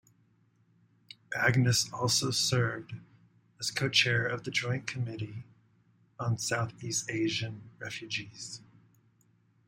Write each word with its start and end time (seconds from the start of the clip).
Agnos 1.33 1.87
also 1.93 2.31
served 2.31 2.95
as 3.59 3.69
co-chair 3.69 4.25
of 4.25 4.43
the 4.45 4.49
Joint 4.49 4.87
Committee 4.87 5.43
on 6.19 6.39
South 6.39 6.83
East 6.83 7.07
Asian 7.11 7.69
Refugees. 7.77 8.61